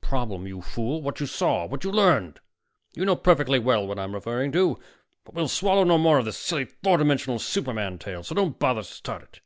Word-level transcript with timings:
The 0.00 0.06
problem, 0.06 0.46
you 0.46 0.62
fool, 0.62 1.02
what 1.02 1.20
you 1.20 1.26
saw, 1.26 1.66
what 1.66 1.84
you 1.84 1.92
learned; 1.92 2.40
you 2.94 3.04
know 3.04 3.14
perfectly 3.14 3.58
well 3.58 3.86
what 3.86 3.98
I'm 3.98 4.14
referring 4.14 4.50
to. 4.52 4.78
But 5.22 5.34
we'll 5.34 5.48
swallow 5.48 5.84
no 5.84 5.98
more 5.98 6.16
of 6.18 6.24
this 6.24 6.38
silly 6.38 6.64
four 6.64 6.96
dimensional 6.96 7.38
superman 7.38 7.98
tale, 7.98 8.22
so 8.22 8.34
don't 8.34 8.58
bother 8.58 8.80
to 8.80 8.88
start 8.88 9.22
it." 9.22 9.40